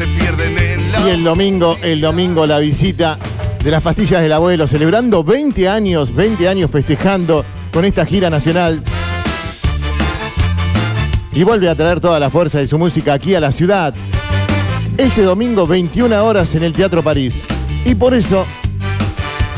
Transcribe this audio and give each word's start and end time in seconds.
Y 0.00 1.08
el 1.08 1.24
domingo, 1.24 1.76
el 1.82 2.00
domingo 2.00 2.46
la 2.46 2.58
visita 2.58 3.18
de 3.62 3.70
las 3.70 3.82
pastillas 3.82 4.22
del 4.22 4.32
abuelo, 4.32 4.68
celebrando 4.68 5.24
20 5.24 5.68
años, 5.68 6.14
20 6.14 6.48
años 6.48 6.70
festejando 6.70 7.44
con 7.72 7.84
esta 7.84 8.06
gira 8.06 8.30
nacional. 8.30 8.82
Y 11.32 11.42
vuelve 11.42 11.68
a 11.68 11.74
traer 11.74 11.98
toda 12.00 12.20
la 12.20 12.30
fuerza 12.30 12.58
de 12.58 12.68
su 12.68 12.78
música 12.78 13.14
aquí 13.14 13.34
a 13.34 13.40
la 13.40 13.50
ciudad. 13.50 13.92
Este 14.96 15.22
domingo, 15.22 15.66
21 15.66 16.24
horas 16.24 16.54
en 16.54 16.62
el 16.62 16.72
Teatro 16.72 17.02
París. 17.02 17.42
Y 17.84 17.94
por 17.96 18.14
eso 18.14 18.46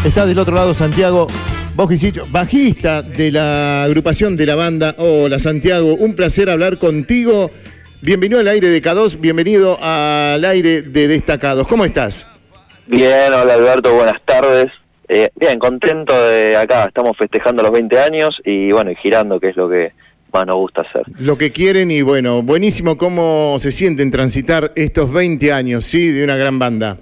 está 0.04 0.24
del 0.24 0.38
otro 0.38 0.54
lado 0.54 0.72
Santiago 0.72 1.26
Bojicicho, 1.74 2.26
bajista 2.30 3.02
de 3.02 3.30
la 3.30 3.84
agrupación 3.84 4.36
de 4.36 4.46
la 4.46 4.54
banda. 4.54 4.94
Hola 4.98 5.38
Santiago, 5.38 5.94
un 5.94 6.14
placer 6.14 6.50
hablar 6.50 6.78
contigo. 6.78 7.50
Bienvenido 8.02 8.40
al 8.40 8.48
aire 8.48 8.68
de 8.68 8.80
K2, 8.80 9.20
bienvenido 9.20 9.76
al 9.78 10.42
aire 10.46 10.80
de 10.80 11.06
Destacados. 11.06 11.68
¿Cómo 11.68 11.84
estás? 11.84 12.26
Bien, 12.86 13.30
hola 13.30 13.52
Alberto, 13.52 13.94
buenas 13.94 14.22
tardes. 14.24 14.68
Eh, 15.06 15.28
bien, 15.36 15.58
contento 15.58 16.14
de 16.28 16.56
acá, 16.56 16.84
estamos 16.84 17.14
festejando 17.18 17.62
los 17.62 17.72
20 17.72 17.98
años 17.98 18.40
y 18.42 18.72
bueno, 18.72 18.90
y 18.90 18.96
girando, 18.96 19.38
que 19.38 19.50
es 19.50 19.56
lo 19.56 19.68
que 19.68 19.92
más 20.32 20.46
nos 20.46 20.56
gusta 20.56 20.80
hacer. 20.80 21.02
Lo 21.18 21.36
que 21.36 21.52
quieren 21.52 21.90
y 21.90 22.00
bueno, 22.00 22.40
buenísimo 22.42 22.96
cómo 22.96 23.58
se 23.60 23.70
sienten 23.70 24.10
transitar 24.10 24.72
estos 24.76 25.12
20 25.12 25.52
años, 25.52 25.84
¿sí? 25.84 26.10
De 26.10 26.24
una 26.24 26.36
gran 26.36 26.58
banda. 26.58 26.96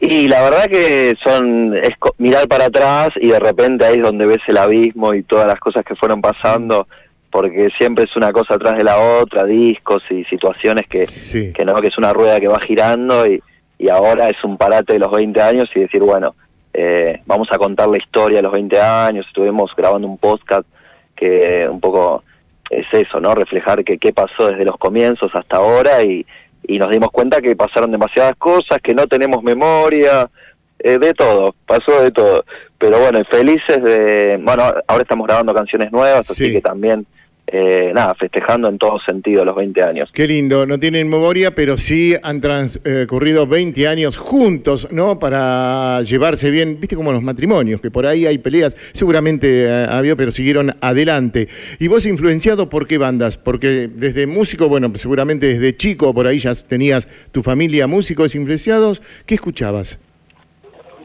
Y 0.00 0.26
la 0.26 0.42
verdad 0.42 0.66
que 0.70 1.14
son 1.22 1.76
es 1.76 1.90
mirar 2.16 2.48
para 2.48 2.66
atrás 2.66 3.10
y 3.16 3.28
de 3.28 3.40
repente 3.40 3.84
ahí 3.84 3.96
es 3.96 4.02
donde 4.02 4.24
ves 4.24 4.40
el 4.46 4.56
abismo 4.56 5.12
y 5.12 5.22
todas 5.22 5.46
las 5.46 5.60
cosas 5.60 5.84
que 5.84 5.96
fueron 5.96 6.22
pasando, 6.22 6.88
porque 7.36 7.68
siempre 7.76 8.04
es 8.04 8.16
una 8.16 8.32
cosa 8.32 8.54
atrás 8.54 8.78
de 8.78 8.82
la 8.82 8.96
otra, 8.96 9.44
discos 9.44 10.02
y 10.08 10.24
situaciones 10.24 10.86
que, 10.88 11.06
que 11.52 11.64
no, 11.66 11.74
que 11.82 11.88
es 11.88 11.98
una 11.98 12.14
rueda 12.14 12.40
que 12.40 12.48
va 12.48 12.58
girando 12.60 13.26
y, 13.26 13.42
y 13.78 13.90
ahora 13.90 14.30
es 14.30 14.42
un 14.42 14.56
parate 14.56 14.94
de 14.94 14.98
los 15.00 15.12
20 15.12 15.38
años 15.42 15.68
y 15.74 15.80
decir, 15.80 16.00
bueno, 16.00 16.34
eh, 16.72 17.20
vamos 17.26 17.48
a 17.52 17.58
contar 17.58 17.90
la 17.90 17.98
historia 17.98 18.38
de 18.38 18.42
los 18.42 18.52
20 18.52 18.80
años, 18.80 19.26
estuvimos 19.26 19.70
grabando 19.76 20.08
un 20.08 20.16
podcast 20.16 20.66
que 21.14 21.68
un 21.70 21.78
poco 21.78 22.24
es 22.70 22.86
eso, 22.92 23.20
¿no? 23.20 23.34
Reflejar 23.34 23.84
que 23.84 23.98
qué 23.98 24.14
pasó 24.14 24.48
desde 24.48 24.64
los 24.64 24.78
comienzos 24.78 25.30
hasta 25.34 25.58
ahora 25.58 26.02
y, 26.04 26.24
y 26.66 26.78
nos 26.78 26.90
dimos 26.90 27.10
cuenta 27.10 27.42
que 27.42 27.54
pasaron 27.54 27.92
demasiadas 27.92 28.36
cosas, 28.36 28.78
que 28.82 28.94
no 28.94 29.06
tenemos 29.06 29.42
memoria, 29.42 30.30
eh, 30.78 30.98
de 30.98 31.12
todo, 31.12 31.54
pasó 31.66 32.00
de 32.00 32.12
todo. 32.12 32.46
Pero 32.78 32.98
bueno, 32.98 33.20
felices 33.30 33.82
de, 33.82 34.40
bueno, 34.42 34.62
ahora 34.62 35.02
estamos 35.02 35.26
grabando 35.26 35.54
canciones 35.54 35.92
nuevas, 35.92 36.30
así 36.30 36.50
que 36.50 36.62
también 36.62 37.06
eh, 37.48 37.92
nada, 37.94 38.14
festejando 38.14 38.68
en 38.68 38.76
todo 38.76 38.98
sentido 38.98 39.44
los 39.44 39.54
20 39.54 39.80
años. 39.82 40.10
Qué 40.12 40.26
lindo, 40.26 40.66
no 40.66 40.80
tienen 40.80 41.08
memoria, 41.08 41.54
pero 41.54 41.76
sí 41.76 42.14
han 42.20 42.40
transcurrido 42.40 43.46
20 43.46 43.86
años 43.86 44.16
juntos, 44.16 44.88
¿no? 44.90 45.20
Para 45.20 46.02
llevarse 46.02 46.50
bien, 46.50 46.80
viste 46.80 46.96
como 46.96 47.12
los 47.12 47.22
matrimonios, 47.22 47.80
que 47.80 47.90
por 47.90 48.04
ahí 48.04 48.26
hay 48.26 48.38
peleas, 48.38 48.76
seguramente 48.92 49.64
eh, 49.64 49.86
había, 49.88 50.16
pero 50.16 50.32
siguieron 50.32 50.74
adelante. 50.80 51.46
¿Y 51.78 51.86
vos 51.86 52.04
influenciado 52.04 52.68
por 52.68 52.88
qué 52.88 52.98
bandas? 52.98 53.36
Porque 53.36 53.88
desde 53.94 54.26
músico, 54.26 54.68
bueno, 54.68 54.90
seguramente 54.96 55.46
desde 55.46 55.76
chico 55.76 56.12
por 56.12 56.26
ahí 56.26 56.40
ya 56.40 56.52
tenías 56.54 57.06
tu 57.30 57.44
familia 57.44 57.86
músicos 57.86 58.34
influenciados, 58.34 59.00
¿qué 59.24 59.36
escuchabas? 59.36 59.98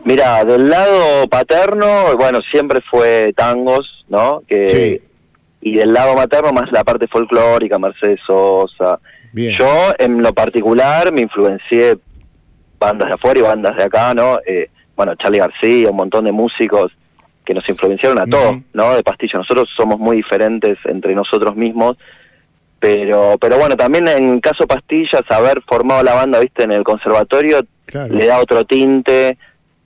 Mira, 0.06 0.44
del 0.44 0.68
lado 0.68 1.28
paterno, 1.30 2.18
bueno, 2.18 2.40
siempre 2.52 2.80
fue 2.90 3.32
tangos, 3.36 4.04
¿no? 4.10 4.42
Que 4.48 5.11
y 5.62 5.76
del 5.76 5.94
lado 5.94 6.16
materno 6.16 6.52
más 6.52 6.72
la 6.72 6.84
parte 6.84 7.08
folclórica, 7.08 7.78
Mercedes 7.78 8.20
Sosa. 8.26 9.00
Yo 9.34 9.94
en 9.98 10.22
lo 10.22 10.34
particular 10.34 11.14
me 11.14 11.22
influencié 11.22 11.98
bandas 12.80 13.10
de 13.10 13.14
afuera 13.14 13.40
y 13.40 13.44
bandas 13.44 13.78
de 13.78 13.84
acá, 13.84 14.14
¿no? 14.14 14.40
Eh, 14.46 14.70
bueno, 14.96 15.16
Charlie 15.16 15.40
García, 15.40 15.90
un 15.90 15.96
montón 15.96 16.26
de 16.26 16.32
músicos 16.32 16.92
que 17.46 17.54
nos 17.54 17.68
influenciaron 17.70 18.20
a 18.20 18.26
todos, 18.26 18.58
¿no? 18.74 18.94
De 18.96 19.04
Pastilla. 19.04 19.40
Nosotros 19.40 19.70
somos 19.76 20.00
muy 20.00 20.18
diferentes 20.18 20.78
entre 20.86 21.16
nosotros 21.16 21.56
mismos, 21.56 21.98
pero 22.80 23.38
pero 23.40 23.58
bueno, 23.58 23.78
también 23.78 24.08
en 24.08 24.40
caso 24.42 24.68
Pastillas, 24.68 25.24
haber 25.30 25.62
formado 25.62 26.04
la 26.04 26.16
banda, 26.16 26.40
viste, 26.40 26.64
en 26.64 26.72
el 26.72 26.84
conservatorio, 26.84 27.62
le 28.10 28.26
da 28.26 28.40
otro 28.40 28.66
tinte 28.66 29.38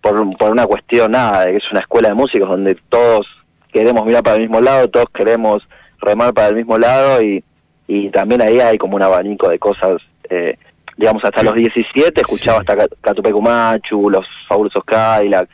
por, 0.01 0.37
por 0.37 0.51
una 0.51 0.65
cuestión, 0.65 1.11
nada, 1.11 1.45
de 1.45 1.51
que 1.51 1.57
es 1.57 1.71
una 1.71 1.81
escuela 1.81 2.09
de 2.09 2.15
músicos 2.15 2.49
donde 2.49 2.75
todos 2.89 3.27
queremos 3.75 4.05
mirar 4.05 4.23
para 4.23 4.37
el 4.37 4.43
mismo 4.43 4.61
lado, 4.61 4.87
todos 4.87 5.07
queremos 5.13 5.61
remar 5.99 6.33
para 6.33 6.47
el 6.47 6.55
mismo 6.55 6.77
lado 6.77 7.21
y, 7.21 7.43
y 7.89 8.09
también 8.09 8.41
ahí 8.41 8.61
hay 8.61 8.77
como 8.77 8.95
un 8.95 9.03
abanico 9.03 9.49
de 9.49 9.59
cosas, 9.59 10.01
eh, 10.29 10.57
digamos 10.95 11.21
hasta 11.25 11.43
los 11.43 11.53
17 11.53 12.21
escuchaba 12.21 12.59
hasta 12.59 12.87
Catupecumachu, 13.01 14.09
los 14.09 14.25
fabulosos 14.47 14.81
Cadillac, 14.85 15.49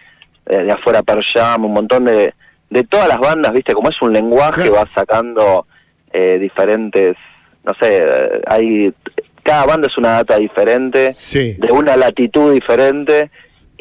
eh, 0.45 0.59
de 0.65 0.71
afuera 0.71 1.01
Per 1.01 1.23
Jam, 1.23 1.65
un 1.65 1.73
montón 1.73 2.05
de, 2.05 2.35
de 2.69 2.83
todas 2.83 3.07
las 3.07 3.17
bandas, 3.17 3.53
viste, 3.53 3.73
como 3.73 3.89
es 3.89 3.99
un 4.03 4.13
lenguaje, 4.13 4.69
va 4.69 4.87
sacando 4.93 5.65
eh, 6.13 6.37
diferentes, 6.37 7.17
no 7.63 7.73
sé, 7.81 8.05
hay 8.45 8.93
cada 9.41 9.65
banda 9.65 9.87
es 9.87 9.97
una 9.97 10.09
data 10.09 10.37
diferente, 10.37 11.15
de 11.33 11.71
una 11.71 11.97
latitud 11.97 12.53
diferente 12.53 13.31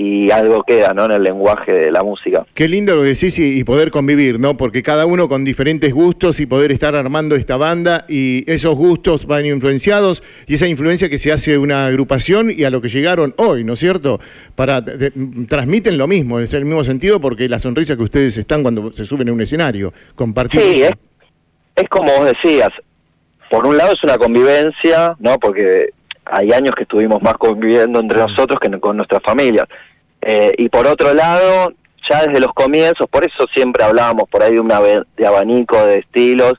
y 0.03 0.31
algo 0.31 0.63
queda 0.63 0.95
¿no? 0.95 1.05
en 1.05 1.13
el 1.13 1.23
lenguaje 1.23 1.73
de 1.75 1.91
la 1.91 2.03
música. 2.03 2.47
Qué 2.55 2.67
lindo 2.69 2.97
lo 2.97 3.03
decís 3.03 3.39
y, 3.39 3.59
y, 3.59 3.65
poder 3.65 3.91
convivir, 3.91 4.41
¿no? 4.41 4.57
Porque 4.57 4.83
cada 4.83 5.05
uno 5.05 5.29
con 5.29 5.45
diferentes 5.45 5.93
gustos 5.93 6.41
y 6.41 6.47
poder 6.47 6.73
estar 6.73 6.95
armando 6.95 7.37
esta 7.37 7.59
banda 7.59 8.07
y 8.09 8.51
esos 8.51 8.75
gustos 8.77 9.27
van 9.27 9.45
influenciados 9.45 10.23
y 10.47 10.55
esa 10.55 10.67
influencia 10.67 11.11
que 11.11 11.19
se 11.19 11.33
hace 11.33 11.59
una 11.59 11.85
agrupación 11.85 12.51
y 12.51 12.65
a 12.65 12.71
lo 12.71 12.81
que 12.81 12.89
llegaron 12.89 13.35
hoy, 13.37 13.63
¿no 13.63 13.75
es 13.75 13.79
cierto? 13.79 14.21
Para 14.55 14.83
transmiten 15.49 15.99
lo 15.99 16.07
mismo, 16.07 16.41
es 16.41 16.55
el 16.55 16.65
mismo 16.65 16.83
sentido 16.83 17.21
porque 17.21 17.47
la 17.47 17.59
sonrisa 17.59 17.95
que 17.95 18.03
ustedes 18.03 18.39
están 18.39 18.63
cuando 18.63 18.95
se 18.95 19.05
suben 19.05 19.29
a 19.29 19.35
un 19.35 19.43
escenario, 19.43 19.93
compartir. 20.15 20.63
Sí, 20.63 20.83
es, 20.83 20.93
es 21.77 21.89
como 21.91 22.11
vos 22.11 22.25
decías, 22.25 22.71
por 23.51 23.67
un 23.67 23.77
lado 23.77 23.93
es 23.93 24.03
una 24.03 24.17
convivencia, 24.17 25.15
¿no? 25.19 25.39
Porque 25.39 25.91
hay 26.25 26.53
años 26.53 26.75
que 26.77 26.85
estuvimos 26.85 27.21
más 27.23 27.35
conviviendo 27.35 28.01
entre 28.01 28.19
nosotros 28.19 28.59
que 28.61 28.71
con 28.81 28.97
nuestras 28.97 29.23
familias. 29.23 29.67
Eh, 30.23 30.53
y 30.59 30.69
por 30.69 30.87
otro 30.87 31.15
lado, 31.15 31.73
ya 32.09 32.27
desde 32.27 32.41
los 32.41 32.53
comienzos, 32.53 33.09
por 33.09 33.25
eso 33.25 33.47
siempre 33.55 33.85
hablábamos 33.85 34.29
por 34.29 34.43
ahí 34.43 34.55
de, 34.55 34.61
una, 34.61 34.81
de 34.81 35.27
abanico 35.27 35.85
de 35.87 35.99
estilos. 35.99 36.55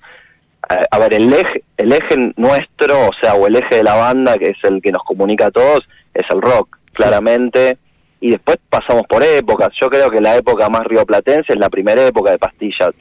a 0.69 0.99
ver, 0.99 1.13
el 1.13 1.31
eje, 1.33 1.63
el 1.77 1.91
eje 1.91 2.33
nuestro, 2.38 3.07
o 3.07 3.11
sea, 3.21 3.35
o 3.35 3.47
el 3.47 3.55
eje 3.55 3.75
de 3.75 3.83
la 3.83 3.95
banda, 3.95 4.38
que 4.38 4.50
es 4.50 4.57
el 4.63 4.81
que 4.81 4.91
nos 4.91 5.03
comunica 5.03 5.47
a 5.47 5.51
todos, 5.51 5.88
es 6.13 6.25
el 6.29 6.41
rock, 6.41 6.77
claramente. 6.94 7.77
Y 8.19 8.31
después 8.31 8.57
pasamos 8.69 9.03
por 9.09 9.23
épocas. 9.23 9.69
Yo 9.81 9.89
creo 9.89 10.09
que 10.11 10.21
la 10.21 10.38
época 10.38 10.69
más 10.69 10.83
rioplatense 10.83 11.53
es 11.53 11.59
la 11.59 11.69
primera 11.69 12.05
época 12.05 12.31
de 12.31 12.38
pastillas. 12.38 12.91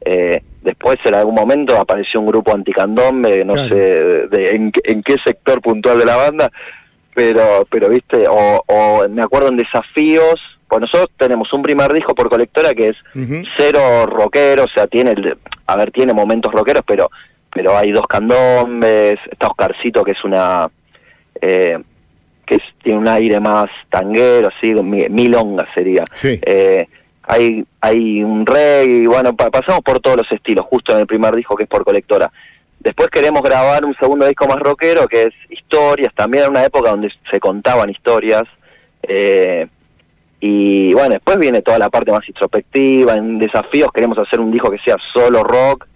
Eh, 0.00 0.40
después 0.62 0.96
en 1.04 1.14
algún 1.14 1.34
momento 1.34 1.76
apareció 1.76 2.20
un 2.20 2.26
grupo 2.26 2.54
anticandombe, 2.54 3.44
no 3.44 3.56
sé 3.68 3.74
de, 3.74 4.50
en, 4.50 4.72
en, 4.84 5.02
qué 5.02 5.16
sector 5.24 5.60
puntual 5.60 5.98
de 5.98 6.04
la 6.04 6.16
banda, 6.16 6.50
pero, 7.18 7.66
pero 7.68 7.88
viste, 7.88 8.26
o, 8.30 9.04
me 9.10 9.22
acuerdo 9.22 9.48
en 9.48 9.56
desafíos, 9.56 10.40
pues 10.68 10.82
nosotros 10.82 11.08
tenemos 11.18 11.52
un 11.52 11.62
primer 11.62 11.92
disco 11.92 12.14
por 12.14 12.30
colectora 12.30 12.72
que 12.74 12.90
es 12.90 12.96
cero 13.56 14.06
rockero, 14.06 14.62
o 14.62 14.68
sea, 14.68 14.86
tiene, 14.86 15.16
a 15.66 15.76
ver, 15.76 15.90
tiene 15.90 16.12
momentos 16.12 16.52
rockeros, 16.52 16.84
pero 16.86 17.10
pero 17.50 17.76
hay 17.76 17.90
dos 17.90 18.06
candombes, 18.06 19.18
está 19.32 19.48
Oscarcito 19.48 20.04
que 20.04 20.12
es 20.12 20.22
una, 20.22 20.70
eh, 21.40 21.76
que 22.46 22.60
tiene 22.84 23.00
un 23.00 23.08
aire 23.08 23.40
más 23.40 23.66
tanguero, 23.90 24.50
así, 24.56 24.72
milonga 24.74 25.66
sería. 25.74 26.04
Eh, 26.22 26.86
hay, 27.24 27.64
hay 27.80 28.22
un 28.22 28.46
reggae, 28.46 28.98
y 28.98 29.06
bueno, 29.06 29.34
pasamos 29.34 29.80
por 29.80 29.98
todos 29.98 30.18
los 30.18 30.30
estilos, 30.30 30.66
justo 30.66 30.92
en 30.92 31.00
el 31.00 31.06
primer 31.08 31.34
disco 31.34 31.56
que 31.56 31.64
es 31.64 31.68
por 31.68 31.84
colectora. 31.84 32.30
Después 32.80 33.08
queremos 33.08 33.42
grabar 33.42 33.84
un 33.84 33.94
segundo 33.94 34.26
disco 34.26 34.46
más 34.46 34.58
rockero 34.58 35.06
que 35.06 35.24
es 35.24 35.34
historias, 35.50 36.14
también 36.14 36.44
en 36.44 36.50
una 36.50 36.64
época 36.64 36.90
donde 36.90 37.12
se 37.30 37.40
contaban 37.40 37.90
historias. 37.90 38.44
Eh, 39.02 39.66
y 40.40 40.92
bueno, 40.94 41.14
después 41.14 41.38
viene 41.38 41.62
toda 41.62 41.78
la 41.78 41.90
parte 41.90 42.12
más 42.12 42.26
introspectiva, 42.28 43.14
en 43.14 43.38
desafíos 43.38 43.88
queremos 43.92 44.18
hacer 44.18 44.38
un 44.38 44.52
disco 44.52 44.70
que 44.70 44.78
sea 44.78 44.96
solo 45.12 45.42
rock. 45.42 45.86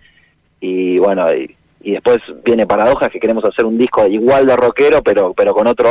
Y 0.61 0.99
bueno, 0.99 1.33
y, 1.33 1.55
después 1.81 2.19
viene 2.45 2.67
Paradojas 2.67 3.11
que 3.11 3.21
queremos 3.21 3.45
hacer 3.45 3.65
un 3.65 3.79
disco 3.79 4.07
igual 4.07 4.47
de 4.47 4.57
rockero, 4.57 5.03
pero, 5.03 5.33
pero 5.35 5.55
con 5.55 5.67
otro... 5.67 5.91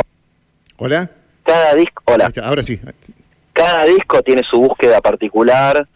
Hola. 0.76 1.08
Cada 1.42 1.74
disco... 1.74 2.02
Hola. 2.06 2.30
Ahora 2.42 2.62
sí. 2.62 2.78
Cada 3.52 3.84
disco 3.84 4.22
tiene 4.22 4.42
su 4.42 4.58
búsqueda 4.58 5.00
particular 5.00 5.86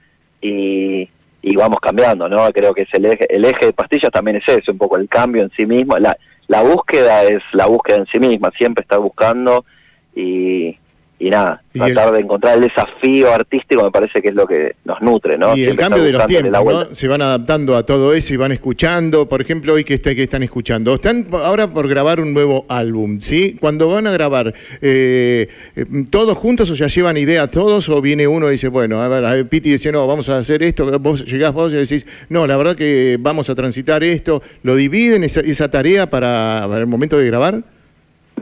y, 0.41 1.09
y 1.49 1.55
vamos 1.55 1.79
cambiando, 1.81 2.29
¿no? 2.29 2.51
Creo 2.51 2.75
que 2.75 2.83
es 2.83 2.89
el 2.93 3.05
eje, 3.05 3.33
el 3.33 3.45
eje 3.45 3.67
de 3.67 3.73
pastillas 3.73 4.11
también 4.11 4.39
es 4.39 4.49
eso, 4.49 4.73
un 4.73 4.79
poco 4.79 4.97
el 4.97 5.09
cambio 5.09 5.45
en 5.45 5.51
sí 5.57 5.65
mismo, 5.65 5.97
la, 5.97 6.19
la 6.49 6.63
búsqueda 6.63 7.23
es 7.23 7.41
la 7.53 7.67
búsqueda 7.67 7.99
en 7.99 8.07
sí 8.07 8.19
misma, 8.19 8.51
siempre 8.59 8.83
está 8.83 8.99
buscando 8.99 9.65
y, 10.13 10.77
y 11.19 11.31
nada, 11.31 11.63
tratar 11.73 12.13
de 12.13 12.21
encontrar 12.21 12.57
el 12.57 12.65
desafío 12.65 13.33
artístico 13.33 13.85
me 13.85 13.91
parece 13.91 14.21
que 14.21 14.29
es 14.29 14.35
lo 14.35 14.47
que 14.47 14.77
nos 14.85 15.01
nutre, 15.01 15.39
¿no? 15.39 15.57
Y 15.57 15.65
el 15.65 15.77
cambio 15.77 16.03
de 16.03 16.13
los 16.13 16.27
tiempos, 16.27 16.65
¿no? 16.65 16.95
Se 16.95 17.09
van 17.09 17.23
adaptando 17.23 17.75
a 17.75 17.85
todo 17.85 18.13
eso 18.13 18.35
y 18.35 18.37
van 18.37 18.53
escuchando, 18.53 19.27
por 19.27 19.41
ejemplo, 19.41 19.73
hoy 19.73 19.85
que, 19.85 19.95
está, 19.95 20.15
que 20.15 20.25
están 20.25 20.43
escuchando, 20.43 20.95
están 20.95 21.27
ahora 21.33 21.69
por 21.69 21.89
grabar 21.89 22.21
un 22.21 22.35
nuevo 22.35 22.67
álbum, 22.69 23.21
¿sí? 23.21 23.57
Cuando 23.59 23.89
van 23.89 24.07
a 24.07 24.11
grabar, 24.11 24.53
eh, 24.83 25.49
eh, 25.75 25.87
¿todos 26.11 26.37
juntos 26.37 26.71
o 26.71 26.75
ya 26.75 26.89
llevan 26.89 27.17
ideas 27.17 27.51
todos 27.51 27.89
o 27.89 28.03
viene 28.03 28.27
uno 28.27 28.49
y 28.49 28.53
dice, 28.53 28.69
bueno, 28.69 29.01
a 29.01 29.09
ver, 29.09 29.25
a 29.25 29.33
ver, 29.33 29.49
Piti 29.49 29.71
dice, 29.71 29.91
no, 29.91 30.07
vamos 30.07 30.29
a 30.29 30.37
hacer 30.37 30.63
esto, 30.63 30.99
vos 30.99 31.25
llegás 31.25 31.55
vos 31.55 31.73
y 31.73 31.77
decís, 31.77 32.07
no, 32.29 32.47
la 32.47 32.59
verdad 32.59 32.77
que 32.77 33.17
vamos 33.19 33.49
a 33.49 33.55
transitar 33.55 34.05
esto, 34.05 34.43
¿lo 34.63 34.77
dividen 34.77 35.25
esa, 35.25 35.41
esa 35.41 35.71
tarea 35.71 36.11
para, 36.11 36.67
para 36.69 36.81
el 36.81 36.87
momento 36.87 37.17
de 37.17 37.27
grabar? 37.27 37.63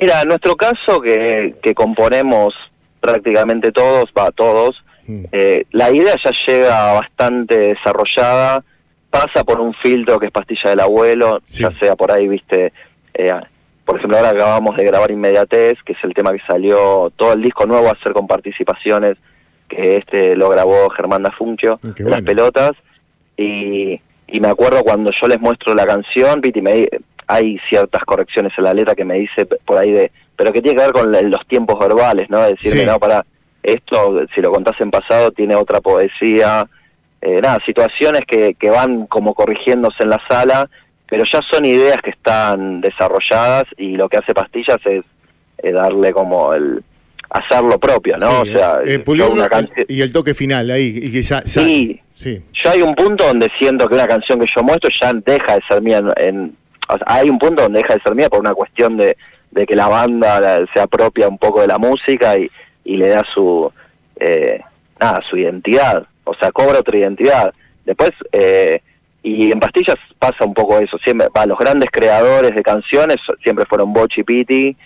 Mira, 0.05 0.21
en 0.21 0.29
nuestro 0.29 0.55
caso, 0.55 1.01
que, 1.01 1.55
que 1.63 1.75
componemos 1.75 2.53
prácticamente 3.01 3.73
todos, 3.73 4.13
va, 4.13 4.31
todos, 4.33 4.85
mm. 5.07 5.25
eh, 5.33 5.65
la 5.71 5.91
idea 5.91 6.15
ya 6.23 6.31
llega 6.47 6.93
bastante 6.93 7.57
desarrollada, 7.57 8.63
pasa 9.09 9.45
por 9.45 9.63
un 9.63 9.73
filtro 9.73 10.19
que 10.19 10.27
es 10.27 10.31
pastilla 10.31 10.69
del 10.69 10.81
abuelo, 10.81 11.41
ya 11.47 11.71
sea 11.81 11.97
por 11.97 12.13
ahí, 12.13 12.29
viste, 12.29 12.75
eh, 13.15 13.33
por 13.87 13.97
ejemplo, 13.97 14.19
ahora 14.19 14.29
acabamos 14.29 14.77
de 14.77 14.85
grabar 14.85 15.11
Inmediatez, 15.11 15.79
que 15.87 15.95
es 15.95 16.05
el 16.05 16.13
tema 16.13 16.33
que 16.33 16.43
salió, 16.47 17.11
todo 17.17 17.33
el 17.33 17.41
disco 17.41 17.65
nuevo 17.65 17.89
a 17.89 17.99
ser 18.03 18.13
con 18.13 18.27
participaciones, 18.27 19.17
que 19.71 19.97
este 19.97 20.37
lo 20.37 20.51
grabó 20.51 20.91
Germán 20.91 21.23
Dafuncio, 21.23 21.81
las 21.97 22.21
pelotas, 22.21 22.73
y, 23.39 23.99
y 24.27 24.41
me 24.41 24.49
acuerdo 24.49 24.83
cuando 24.83 25.11
yo 25.13 25.29
les 25.29 25.41
muestro 25.41 25.75
la 25.75 25.87
canción, 25.87 26.43
Piti 26.43 26.61
me 26.61 26.91
hay 27.27 27.59
ciertas 27.69 28.05
correcciones 28.05 28.53
en 28.57 28.65
la 28.65 28.75
letra 28.75 28.95
que 28.95 29.05
me 29.05 29.15
dice 29.15 29.47
por 29.47 29.79
ahí 29.79 29.91
de, 29.93 30.13
pero 30.37 30.53
que 30.53 30.63
tiene 30.63 30.77
que 30.77 30.85
ver 30.85 30.93
con 30.93 31.31
los 31.31 31.47
tiempos 31.47 31.79
verbales, 31.79 32.29
¿no? 32.31 32.41
Decirme, 32.43 32.85
no, 32.85 32.99
para, 32.99 33.25
esto, 33.63 34.21
si 34.35 34.41
lo 34.41 34.53
contás 34.53 34.81
en 34.81 34.91
pasado, 34.91 35.31
tiene 35.31 35.55
otra 35.55 35.81
poesía, 35.81 36.67
eh, 37.21 37.41
nada, 37.41 37.59
situaciones 37.65 38.23
que, 38.27 38.55
que 38.55 38.71
van 38.71 39.07
como 39.07 39.35
corrigiéndose 39.35 40.03
en 40.03 40.11
la 40.11 40.21
sala, 40.29 40.69
pero 41.09 41.25
ya 41.25 41.41
son 41.51 41.65
ideas 41.65 41.99
que 42.03 42.11
están 42.11 42.81
desarrolladas 42.81 43.65
y 43.77 43.97
lo 43.97 44.09
que 44.09 44.19
hace 44.19 44.35
Pastillas 44.35 44.79
es 44.85 45.05
darle 45.73 46.13
como 46.13 46.53
el 46.53 46.83
hacerlo 47.31 47.79
propio, 47.79 48.17
¿no? 48.19 48.43
o 48.43 48.45
sea, 48.45 48.81
eh, 48.85 49.03
una 49.07 49.49
y 49.89 50.03
el 50.03 50.13
toque 50.13 50.35
final 50.35 50.71
ahí, 50.71 51.01
y 51.03 51.11
quizá, 51.11 51.43
sí, 51.47 52.01
sí, 52.15 52.43
yo 52.53 52.71
hay 52.71 52.83
un 52.83 52.95
punto 52.95 53.27
donde 53.27 53.49
siento 53.59 53.89
que 53.89 53.95
una 53.95 54.07
canción 54.07 54.39
que 54.39 54.47
yo 54.55 54.63
muestro 54.63 54.91
ya 55.01 55.13
deja 55.25 55.55
de 55.55 55.61
ser 55.67 55.83
mía 55.83 56.03
en 56.17 56.55
hay 57.07 57.31
un 57.31 57.39
punto 57.39 57.63
donde 57.63 57.81
deja 57.81 57.95
de 57.95 58.01
ser 58.03 58.15
mía 58.15 58.29
por 58.29 58.41
una 58.41 58.55
cuestión 58.55 58.97
de, 58.97 59.17
de 59.51 59.67
que 59.67 59.77
la 59.77 59.89
banda 59.89 60.65
se 60.75 60.81
apropia 60.81 61.29
un 61.29 61.39
poco 61.39 61.61
de 61.61 61.69
la 61.69 61.79
música 61.79 62.37
y, 62.37 62.51
le 62.85 63.09
da 63.09 63.25
su 63.33 63.73
eh, 64.17 64.61
nada 65.01 65.23
su 65.29 65.39
identidad 65.39 66.07
o 66.25 66.35
sea 66.35 66.51
cobra 66.51 66.81
otra 66.81 66.99
identidad. 66.99 67.55
Después 67.85 68.11
eh, 68.33 68.81
y 69.23 69.51
en 69.51 69.61
pastillas 69.61 69.97
pasa 70.19 70.45
un 70.45 70.53
poco 70.53 70.79
eso 70.79 70.99
siempre 70.99 71.29
va, 71.35 71.47
los 71.47 71.59
grandes 71.59 71.89
creadores 71.91 72.55
de 72.55 72.63
canciones 72.63 73.17
siempre 73.43 73.65
fueron 73.65 73.93
Bochi 73.93 74.21
y 74.21 74.25
Piti 74.25 74.77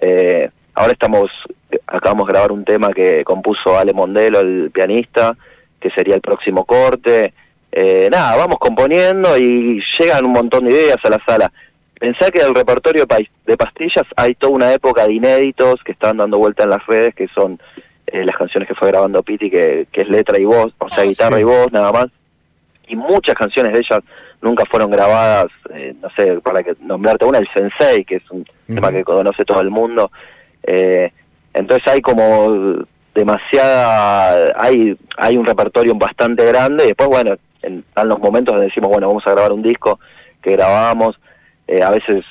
eh, 0.00 0.50
ahora 0.74 0.92
estamos 0.92 1.30
acabamos 1.86 2.26
de 2.26 2.32
grabar 2.32 2.52
un 2.52 2.64
tema 2.64 2.90
que 2.90 3.24
compuso 3.24 3.78
Ale 3.78 3.94
Mondelo 3.94 4.40
el 4.40 4.70
pianista 4.70 5.34
que 5.80 5.90
sería 5.90 6.14
el 6.14 6.20
próximo 6.20 6.64
corte 6.64 7.32
eh, 7.78 8.08
nada, 8.10 8.36
vamos 8.36 8.56
componiendo 8.58 9.36
y 9.36 9.82
llegan 9.98 10.24
un 10.24 10.32
montón 10.32 10.64
de 10.64 10.70
ideas 10.70 10.96
a 11.04 11.10
la 11.10 11.22
sala. 11.26 11.52
Pensá 12.00 12.30
que 12.30 12.38
el 12.38 12.54
repertorio 12.54 13.04
de 13.44 13.56
pastillas 13.58 14.06
hay 14.16 14.34
toda 14.34 14.54
una 14.54 14.72
época 14.72 15.06
de 15.06 15.12
inéditos 15.12 15.84
que 15.84 15.92
están 15.92 16.16
dando 16.16 16.38
vuelta 16.38 16.64
en 16.64 16.70
las 16.70 16.86
redes, 16.86 17.14
que 17.14 17.28
son 17.28 17.60
eh, 18.06 18.24
las 18.24 18.34
canciones 18.34 18.66
que 18.66 18.74
fue 18.74 18.88
grabando 18.88 19.22
Piti, 19.22 19.50
que, 19.50 19.86
es 19.92 20.08
letra 20.08 20.40
y 20.40 20.46
voz, 20.46 20.72
o 20.78 20.88
sea, 20.88 21.04
ah, 21.04 21.06
guitarra 21.06 21.38
y 21.38 21.44
voz, 21.44 21.70
nada 21.70 21.92
más. 21.92 22.06
Y 22.88 22.96
muchas 22.96 23.34
canciones 23.34 23.74
de 23.74 23.80
ellas 23.80 24.00
nunca 24.40 24.64
fueron 24.70 24.90
grabadas, 24.90 25.48
eh, 25.74 25.94
no 26.00 26.08
sé, 26.16 26.40
para 26.40 26.62
que 26.62 26.76
nombrarte 26.80 27.26
una, 27.26 27.40
el 27.40 27.48
Sensei, 27.52 28.06
que 28.06 28.16
es 28.16 28.30
un 28.30 28.46
tema 28.66 28.90
que 28.90 29.04
conoce 29.04 29.44
todo 29.44 29.60
el 29.60 29.68
mundo. 29.68 30.10
entonces 30.62 31.86
hay 31.92 32.00
como 32.00 32.86
demasiada, 33.14 34.54
hay, 34.56 34.96
hay 35.18 35.36
un 35.36 35.44
repertorio 35.44 35.94
bastante 35.94 36.42
grande, 36.46 36.84
y 36.84 36.86
después, 36.88 37.10
bueno, 37.10 37.36
en, 37.66 37.84
los 38.08 38.18
momentos 38.18 38.54
donde 38.54 38.68
decimos, 38.68 38.90
bueno, 38.90 39.08
vamos 39.08 39.26
a 39.26 39.32
grabar 39.32 39.52
un 39.52 39.62
disco 39.62 39.98
que 40.42 40.52
grabamos, 40.52 41.18
eh, 41.66 41.82
a 41.82 41.90
veces 41.90 42.24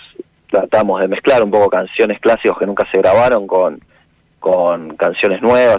tratamos 0.49 1.01
de 1.01 1.07
mezclar 1.07 1.43
un 1.43 1.51
poco 1.51 1.69
canciones 1.69 2.19
clásicos 2.19 2.57
que 2.57 2.65
nunca 2.65 2.87
se 2.91 2.99
grabaron 2.99 3.45
con, 3.45 3.79
con 4.39 4.95
canciones 4.95 5.41
nuevas, 5.41 5.77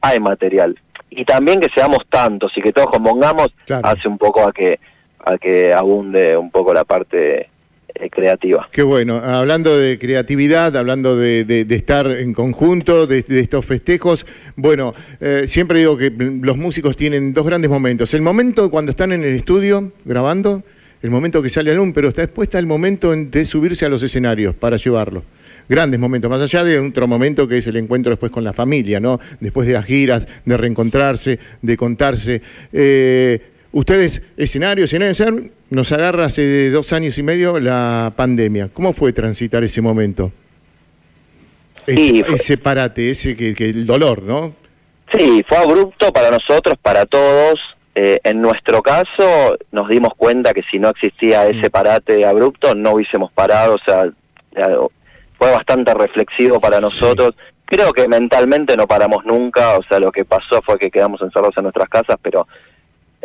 hay 0.00 0.20
material. 0.20 0.78
Y 1.10 1.24
también 1.24 1.60
que 1.60 1.68
seamos 1.74 2.06
tantos 2.08 2.52
y 2.56 2.62
que 2.62 2.72
todos 2.72 2.88
compongamos 2.88 3.48
hace 3.82 4.08
un 4.08 4.18
poco 4.18 4.46
a 4.46 4.52
que, 4.52 4.78
a 5.24 5.38
que 5.38 5.72
abunde 5.72 6.36
un 6.36 6.50
poco 6.50 6.74
la 6.74 6.84
parte 6.84 7.48
eh, 7.98 8.10
creativa. 8.10 8.68
Qué 8.72 8.82
bueno, 8.82 9.16
hablando 9.16 9.78
de 9.78 9.98
creatividad, 9.98 10.76
hablando 10.76 11.16
de, 11.16 11.66
estar 11.70 12.10
en 12.10 12.32
conjunto, 12.32 13.06
de, 13.06 13.24
estos 13.28 13.64
festejos, 13.64 14.26
bueno, 14.56 14.94
eh, 15.20 15.44
siempre 15.46 15.80
digo 15.80 15.96
que 15.96 16.10
los 16.10 16.56
músicos 16.56 16.96
tienen 16.96 17.32
dos 17.32 17.46
grandes 17.46 17.70
momentos. 17.70 18.12
El 18.14 18.22
momento 18.22 18.70
cuando 18.70 18.90
están 18.90 19.12
en 19.12 19.22
el 19.22 19.34
estudio 19.34 19.92
grabando, 20.04 20.62
el 21.02 21.10
momento 21.10 21.42
que 21.42 21.50
sale 21.50 21.70
algún, 21.70 21.92
pero 21.92 22.08
está 22.08 22.22
después 22.22 22.46
está 22.46 22.58
el 22.58 22.66
momento 22.66 23.14
de 23.14 23.44
subirse 23.44 23.84
a 23.84 23.88
los 23.88 24.02
escenarios 24.02 24.54
para 24.54 24.76
llevarlo 24.76 25.22
grandes 25.68 25.98
momentos, 25.98 26.30
más 26.30 26.40
allá 26.40 26.64
de 26.64 26.78
otro 26.78 27.06
momento 27.06 27.48
que 27.48 27.58
es 27.58 27.66
el 27.66 27.76
encuentro 27.76 28.10
después 28.10 28.30
con 28.30 28.44
la 28.44 28.52
familia, 28.52 29.00
¿no? 29.00 29.18
Después 29.40 29.66
de 29.66 29.74
las 29.74 29.84
giras, 29.84 30.26
de 30.44 30.56
reencontrarse, 30.56 31.38
de 31.60 31.76
contarse. 31.76 32.40
Eh, 32.72 33.40
Ustedes, 33.72 34.22
escenario, 34.36 34.84
escenario, 34.84 35.14
nos 35.70 35.92
agarra 35.92 36.26
hace 36.26 36.70
dos 36.70 36.92
años 36.92 37.18
y 37.18 37.22
medio 37.22 37.60
la 37.60 38.12
pandemia. 38.16 38.68
¿Cómo 38.72 38.92
fue 38.92 39.12
transitar 39.12 39.64
ese 39.64 39.80
momento? 39.80 40.32
ese, 41.86 42.58
parate, 42.58 43.10
ese 43.10 43.36
que, 43.36 43.54
el 43.58 43.86
dolor, 43.86 44.22
¿no? 44.22 44.54
Sí, 45.16 45.44
fue 45.48 45.58
abrupto 45.58 46.12
para 46.12 46.30
nosotros, 46.30 46.76
para 46.80 47.06
todos. 47.06 47.60
Eh, 47.94 48.18
en 48.24 48.42
nuestro 48.42 48.82
caso, 48.82 49.56
nos 49.72 49.88
dimos 49.88 50.12
cuenta 50.16 50.52
que 50.52 50.62
si 50.70 50.78
no 50.78 50.90
existía 50.90 51.44
mm. 51.44 51.58
ese 51.58 51.70
parate 51.70 52.26
abrupto, 52.26 52.74
no 52.74 52.92
hubiésemos 52.92 53.32
parado. 53.32 53.74
O 53.74 53.78
sea, 53.78 54.10
fue 55.38 55.50
bastante 55.50 55.94
reflexivo 55.94 56.60
para 56.60 56.80
nosotros. 56.80 57.34
Creo 57.64 57.92
que 57.92 58.06
mentalmente 58.06 58.76
no 58.76 58.86
paramos 58.86 59.24
nunca. 59.24 59.78
O 59.78 59.82
sea, 59.84 59.98
lo 59.98 60.12
que 60.12 60.24
pasó 60.24 60.60
fue 60.62 60.78
que 60.78 60.90
quedamos 60.90 61.22
encerrados 61.22 61.56
en 61.56 61.64
nuestras 61.64 61.88
casas, 61.88 62.16
pero 62.20 62.46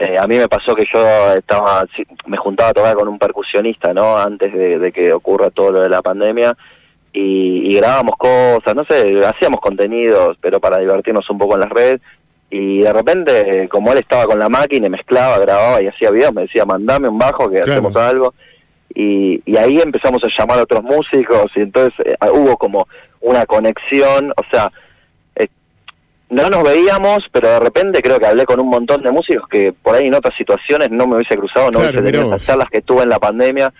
eh, 0.01 0.17
a 0.17 0.25
mí 0.25 0.35
me 0.35 0.47
pasó 0.47 0.73
que 0.73 0.85
yo 0.91 0.99
estaba, 1.33 1.85
me 2.25 2.37
juntaba 2.37 2.71
a 2.71 2.73
tocar 2.73 2.95
con 2.95 3.07
un 3.07 3.19
percusionista, 3.19 3.93
¿no? 3.93 4.17
Antes 4.17 4.51
de, 4.51 4.91
que 4.91 5.13
ocurra 5.13 5.51
todo 5.51 5.73
lo 5.73 5.81
de 5.81 5.89
la 5.89 6.01
pandemia 6.01 6.57
y, 7.13 7.75
grabábamos 7.75 8.15
cosas, 8.17 8.73
no 8.73 8.83
sé, 8.85 9.23
hacíamos 9.23 9.61
contenidos, 9.61 10.37
pero 10.41 10.59
para 10.59 10.79
divertirnos 10.79 11.29
un 11.29 11.37
poco 11.37 11.53
en 11.53 11.61
las 11.61 11.69
redes. 11.69 12.01
Y 12.49 12.79
de 12.79 12.91
repente, 12.91 13.69
como 13.69 13.91
él 13.91 13.99
estaba 13.99 14.25
con 14.25 14.39
la 14.39 14.49
máquina, 14.49 14.89
mezclaba, 14.89 15.37
grababa 15.37 15.83
y 15.83 15.87
hacía 15.87 16.09
videos, 16.09 16.33
me 16.33 16.43
decía, 16.43 16.65
mandame 16.65 17.07
un 17.07 17.19
bajo 17.19 17.47
que 17.47 17.61
hacemos 17.61 17.95
algo. 17.95 18.33
Y, 18.95 19.39
y, 19.45 19.55
ahí 19.55 19.79
empezamos 19.79 20.23
a 20.23 20.29
llamar 20.35 20.57
a 20.57 20.63
otros 20.63 20.83
músicos 20.83 21.45
y 21.55 21.61
entonces 21.61 21.93
eh, 22.05 22.15
hubo 22.33 22.57
como 22.57 22.87
una 23.19 23.45
conexión, 23.45 24.33
o 24.35 24.43
sea, 24.51 24.71
no 26.31 26.49
nos 26.49 26.63
veíamos, 26.63 27.27
pero 27.31 27.49
de 27.49 27.59
repente 27.59 28.01
creo 28.01 28.17
que 28.17 28.25
hablé 28.25 28.45
con 28.45 28.59
un 28.61 28.69
montón 28.69 29.03
de 29.03 29.11
músicos 29.11 29.47
que 29.49 29.73
por 29.73 29.95
ahí 29.95 30.05
en 30.05 30.15
otras 30.15 30.35
situaciones 30.37 30.89
no 30.89 31.05
me 31.05 31.17
hubiese 31.17 31.35
cruzado, 31.35 31.69
no 31.69 31.79
hubiese 31.79 32.01
tenido 32.01 32.29
las 32.29 32.45
charlas 32.45 32.69
que 32.71 32.81
tuve 32.81 33.03
en 33.03 33.09
la 33.09 33.19
pandemia, 33.19 33.71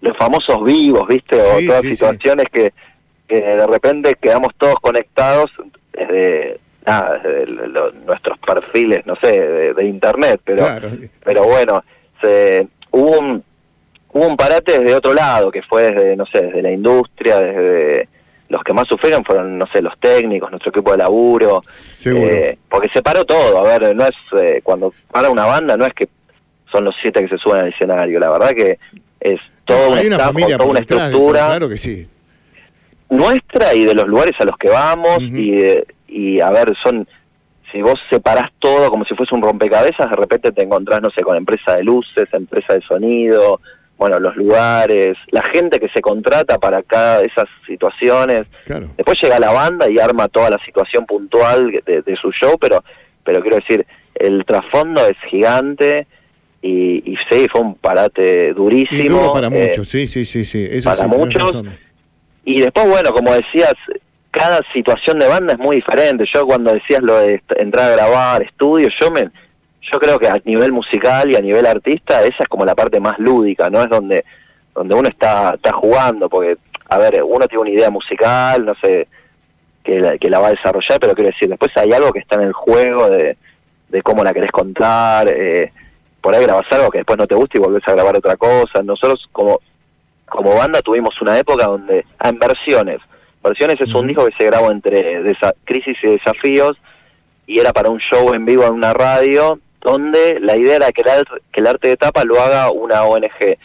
los 0.00 0.16
famosos 0.16 0.62
vivos, 0.64 1.08
¿viste? 1.08 1.36
o 1.40 1.58
todas 1.66 1.82
situaciones 1.82 2.46
que, 2.52 2.72
de 3.28 3.66
repente 3.66 4.14
quedamos 4.14 4.54
todos 4.56 4.76
conectados 4.76 5.50
desde, 5.92 6.60
nada, 6.86 7.20
nuestros 8.06 8.38
perfiles, 8.38 9.04
no 9.04 9.16
sé, 9.16 9.74
de, 9.74 9.84
internet, 9.84 10.40
pero, 10.44 10.66
pero 11.24 11.44
bueno, 11.44 11.82
se, 12.22 12.68
hubo 12.92 13.18
un, 13.18 13.44
hubo 14.12 14.26
un 14.28 14.36
parate 14.36 14.78
desde 14.78 14.94
otro 14.94 15.14
lado, 15.14 15.50
que 15.50 15.62
fue 15.62 15.90
desde, 15.90 16.16
no 16.16 16.26
sé, 16.26 16.42
desde 16.42 16.62
la 16.62 16.70
industria, 16.70 17.38
desde 17.38 18.08
los 18.48 18.62
que 18.62 18.72
más 18.72 18.88
sufrieron 18.88 19.24
fueron, 19.24 19.58
no 19.58 19.66
sé, 19.66 19.82
los 19.82 19.98
técnicos, 19.98 20.50
nuestro 20.50 20.70
equipo 20.70 20.92
de 20.92 20.98
laburo, 20.98 21.62
eh, 22.04 22.58
porque 22.68 22.88
se 22.94 23.02
paró 23.02 23.24
todo, 23.24 23.58
a 23.58 23.78
ver, 23.78 23.94
no 23.94 24.04
es, 24.04 24.16
eh, 24.40 24.60
cuando 24.62 24.92
para 25.10 25.30
una 25.30 25.44
banda 25.44 25.76
no 25.76 25.84
es 25.84 25.92
que 25.94 26.08
son 26.72 26.84
los 26.84 26.94
siete 27.00 27.22
que 27.22 27.28
se 27.28 27.38
suben 27.38 27.60
al 27.60 27.68
escenario, 27.68 28.18
la 28.18 28.30
verdad 28.30 28.50
que 28.50 28.78
es 29.20 29.40
todo 29.64 29.90
un 29.90 29.98
una 30.06 30.16
toda 30.56 30.70
una 30.70 30.80
estructura. 30.80 31.46
Claro 31.46 31.68
que 31.68 31.76
sí. 31.76 32.06
Nuestra 33.10 33.74
y 33.74 33.84
de 33.84 33.94
los 33.94 34.06
lugares 34.06 34.34
a 34.38 34.44
los 34.44 34.56
que 34.58 34.68
vamos 34.68 35.20
y, 35.20 35.62
y 36.08 36.40
a 36.40 36.50
ver, 36.50 36.74
son, 36.82 37.06
si 37.72 37.82
vos 37.82 37.98
separás 38.10 38.50
todo 38.58 38.90
como 38.90 39.04
si 39.04 39.14
fuese 39.14 39.34
un 39.34 39.42
rompecabezas, 39.42 40.10
de 40.10 40.16
repente 40.16 40.52
te 40.52 40.62
encontrás, 40.62 41.00
no 41.02 41.10
sé, 41.10 41.22
con 41.22 41.36
empresa 41.36 41.76
de 41.76 41.84
luces, 41.84 42.28
empresa 42.32 42.74
de 42.74 42.82
sonido, 42.82 43.60
bueno, 43.98 44.20
los 44.20 44.36
lugares, 44.36 45.16
la 45.30 45.42
gente 45.52 45.80
que 45.80 45.88
se 45.88 46.00
contrata 46.00 46.58
para 46.58 46.82
cada 46.84 47.18
de 47.18 47.26
esas 47.26 47.46
situaciones. 47.66 48.46
Claro. 48.64 48.88
Después 48.96 49.20
llega 49.20 49.40
la 49.40 49.50
banda 49.50 49.90
y 49.90 49.98
arma 49.98 50.28
toda 50.28 50.50
la 50.50 50.58
situación 50.64 51.04
puntual 51.04 51.82
de, 51.84 52.02
de 52.02 52.16
su 52.16 52.30
show, 52.30 52.56
pero, 52.60 52.82
pero 53.24 53.42
quiero 53.42 53.56
decir, 53.56 53.84
el 54.14 54.44
trasfondo 54.44 55.04
es 55.06 55.16
gigante 55.28 56.06
y, 56.62 57.12
y 57.12 57.16
sí, 57.30 57.46
fue 57.50 57.60
un 57.60 57.74
parate 57.74 58.52
durísimo. 58.52 59.30
Y 59.30 59.32
para 59.32 59.46
eh, 59.48 59.68
muchos, 59.68 59.88
sí, 59.88 60.06
sí, 60.06 60.24
sí, 60.24 60.44
sí. 60.44 60.66
Eso 60.70 60.90
para 60.90 61.02
sí, 61.02 61.08
muchos. 61.08 61.64
Y 62.44 62.60
después, 62.60 62.88
bueno, 62.88 63.12
como 63.12 63.32
decías, 63.32 63.74
cada 64.30 64.60
situación 64.72 65.18
de 65.18 65.26
banda 65.26 65.54
es 65.54 65.58
muy 65.58 65.76
diferente. 65.76 66.24
Yo 66.32 66.46
cuando 66.46 66.72
decías 66.72 67.02
lo 67.02 67.18
de 67.18 67.42
entrar 67.56 67.90
a 67.90 67.96
grabar, 67.96 68.42
estudio, 68.42 68.88
yo 69.00 69.10
me 69.10 69.30
yo 69.90 69.98
creo 69.98 70.18
que 70.18 70.28
a 70.28 70.40
nivel 70.44 70.72
musical 70.72 71.30
y 71.30 71.36
a 71.36 71.40
nivel 71.40 71.66
artista 71.66 72.22
esa 72.22 72.42
es 72.42 72.48
como 72.48 72.64
la 72.64 72.74
parte 72.74 73.00
más 73.00 73.18
lúdica, 73.18 73.70
¿no? 73.70 73.82
Es 73.82 73.88
donde 73.88 74.24
donde 74.74 74.94
uno 74.94 75.08
está 75.08 75.54
está 75.54 75.72
jugando 75.72 76.28
porque 76.28 76.58
a 76.88 76.98
ver, 76.98 77.22
uno 77.22 77.46
tiene 77.46 77.62
una 77.62 77.70
idea 77.70 77.90
musical, 77.90 78.64
no 78.64 78.74
sé, 78.76 79.08
que 79.84 80.00
la, 80.00 80.16
que 80.16 80.30
la 80.30 80.38
va 80.38 80.48
a 80.48 80.52
desarrollar, 80.52 80.98
pero 80.98 81.14
quiero 81.14 81.30
decir, 81.30 81.48
después 81.48 81.70
hay 81.76 81.92
algo 81.92 82.12
que 82.12 82.20
está 82.20 82.36
en 82.36 82.42
el 82.42 82.52
juego 82.52 83.10
de, 83.10 83.36
de 83.90 84.02
cómo 84.02 84.24
la 84.24 84.32
querés 84.32 84.50
contar, 84.50 85.28
eh, 85.28 85.70
por 86.20 86.34
ahí 86.34 86.42
grabás 86.42 86.66
algo 86.70 86.90
que 86.90 86.98
después 86.98 87.18
no 87.18 87.26
te 87.26 87.34
gusta 87.34 87.58
y 87.58 87.60
volvés 87.60 87.86
a 87.86 87.92
grabar 87.92 88.16
otra 88.16 88.36
cosa. 88.36 88.82
Nosotros 88.82 89.28
como 89.32 89.60
como 90.26 90.54
banda 90.54 90.82
tuvimos 90.82 91.20
una 91.22 91.38
época 91.38 91.66
donde, 91.66 92.04
ah, 92.18 92.28
en 92.28 92.38
versiones, 92.38 92.98
versiones 93.42 93.80
es 93.80 93.94
un 93.94 94.06
disco 94.06 94.26
que 94.26 94.36
se 94.36 94.44
grabó 94.44 94.70
entre 94.70 95.22
crisis 95.64 95.96
y 96.02 96.06
desafíos 96.06 96.76
y 97.46 97.58
era 97.58 97.72
para 97.72 97.88
un 97.88 97.98
show 97.98 98.34
en 98.34 98.44
vivo 98.44 98.64
en 98.64 98.74
una 98.74 98.92
radio 98.92 99.58
donde 99.80 100.38
la 100.40 100.56
idea 100.56 100.76
era 100.76 100.92
que 100.92 101.02
el, 101.02 101.24
que 101.52 101.60
el 101.60 101.66
arte 101.66 101.88
de 101.88 101.96
tapa 101.96 102.24
lo 102.24 102.40
haga 102.40 102.70
una 102.70 103.04
ONG, 103.04 103.56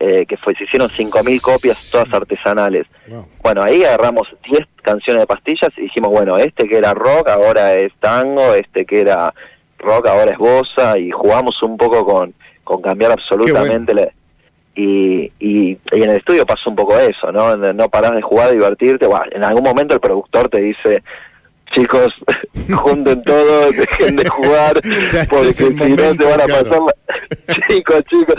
eh, 0.00 0.26
que 0.26 0.36
fue, 0.38 0.54
se 0.56 0.64
hicieron 0.64 0.88
5.000 0.88 1.40
copias 1.40 1.88
todas 1.90 2.12
artesanales. 2.12 2.86
Wow. 3.06 3.26
Bueno, 3.42 3.62
ahí 3.62 3.84
agarramos 3.84 4.28
10 4.50 4.60
canciones 4.82 5.22
de 5.22 5.26
pastillas 5.26 5.70
y 5.76 5.82
dijimos, 5.82 6.10
bueno, 6.10 6.36
este 6.36 6.68
que 6.68 6.76
era 6.78 6.92
rock 6.94 7.28
ahora 7.28 7.74
es 7.74 7.92
tango, 8.00 8.54
este 8.54 8.84
que 8.84 9.00
era 9.02 9.32
rock 9.78 10.06
ahora 10.08 10.32
es 10.32 10.38
bossa 10.38 10.98
y 10.98 11.10
jugamos 11.10 11.62
un 11.62 11.76
poco 11.76 12.04
con, 12.04 12.34
con 12.64 12.82
cambiar 12.82 13.12
absolutamente 13.12 13.94
la- 13.94 14.08
y, 14.76 15.30
y, 15.38 15.70
y 15.92 16.02
en 16.02 16.10
el 16.10 16.16
estudio 16.16 16.44
pasa 16.44 16.62
un 16.68 16.74
poco 16.74 16.98
eso, 16.98 17.30
¿no? 17.30 17.56
No 17.56 17.88
parás 17.88 18.10
de 18.16 18.22
jugar, 18.22 18.48
de 18.48 18.54
divertirte. 18.54 19.06
Bueno, 19.06 19.26
en 19.30 19.44
algún 19.44 19.62
momento 19.62 19.94
el 19.94 20.00
productor 20.00 20.48
te 20.48 20.60
dice, 20.60 21.04
chicos, 21.74 22.14
junten 22.74 23.22
todo, 23.24 23.70
dejen 23.72 24.16
de 24.16 24.28
jugar, 24.28 24.74
porque 25.30 25.52
si 25.52 25.70
no 25.70 26.14
te 26.16 26.24
van 26.24 26.40
a 26.40 26.46
pasar... 26.46 26.80
la- 26.80 27.54
chicos, 27.68 28.02
chicos. 28.10 28.36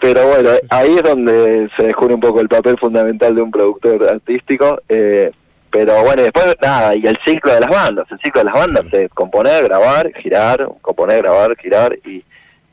Pero 0.00 0.26
bueno, 0.28 0.50
ahí 0.70 0.94
es 0.96 1.02
donde 1.02 1.70
se 1.76 1.84
descubre 1.84 2.14
un 2.14 2.20
poco 2.20 2.40
el 2.40 2.48
papel 2.48 2.76
fundamental 2.78 3.34
de 3.34 3.42
un 3.42 3.50
productor 3.50 4.06
artístico. 4.12 4.80
Eh, 4.88 5.30
pero 5.70 6.02
bueno, 6.04 6.22
y 6.22 6.24
después 6.24 6.54
nada, 6.62 6.94
y 6.94 7.06
el 7.06 7.18
ciclo 7.26 7.52
de 7.54 7.60
las 7.60 7.70
bandas. 7.70 8.06
El 8.10 8.18
ciclo 8.20 8.42
de 8.42 8.50
las 8.50 8.54
bandas 8.54 8.84
es 8.92 9.10
componer, 9.10 9.64
grabar, 9.64 10.12
girar, 10.22 10.68
componer, 10.80 11.22
grabar, 11.22 11.56
girar, 11.58 11.98
y, 12.04 12.22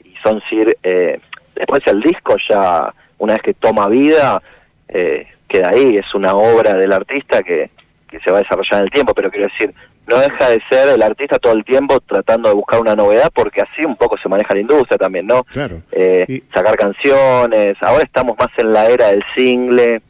y 0.04 0.13
son. 0.24 0.42
Eh, 0.84 1.20
después 1.56 1.82
el 1.88 2.02
disco 2.02 2.36
ya, 2.50 2.94
una 3.18 3.34
vez 3.34 3.42
que 3.44 3.54
toma 3.54 3.88
vida, 3.88 4.42
eh, 4.90 5.28
queda 5.48 5.70
ahí. 5.70 5.98
Es 5.98 6.13
una 6.13 6.34
obra 6.34 6.74
del 6.75 6.92
artista 6.92 7.42
que, 7.42 7.72
que 8.13 8.20
se 8.24 8.32
va 8.32 8.38
a 8.38 8.41
desarrollar 8.41 8.79
en 8.79 8.86
el 8.86 8.91
tiempo, 8.91 9.13
pero 9.13 9.29
quiero 9.29 9.48
decir, 9.48 9.74
no 10.08 10.17
deja 10.20 10.50
de 10.50 10.62
ser 10.70 10.89
el 10.89 11.01
artista 11.01 11.39
todo 11.39 11.53
el 11.53 11.63
tiempo 11.65 12.00
tratando 12.01 12.48
de 12.50 12.55
buscar 12.55 12.79
una 12.79 12.96
novedad, 12.96 13.29
porque 13.34 13.62
así 13.62 13.86
un 13.86 13.96
poco 13.96 14.17
se 14.17 14.29
maneja 14.29 14.53
la 14.53 14.62
industria 14.62 14.98
también, 14.98 15.27
¿no? 15.27 15.43
Claro. 15.46 15.82
eh, 15.91 16.25
Y- 16.27 16.43
sacar 16.53 16.75
canciones. 16.77 17.75
Ahora 17.82 18.03
estamos 18.03 18.38
más 18.38 18.50
en 18.58 18.72
la 18.72 18.86
era 18.88 19.08
del 19.08 19.24
single, 19.36 20.01